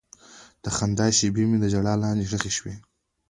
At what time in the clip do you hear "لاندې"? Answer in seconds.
2.03-2.25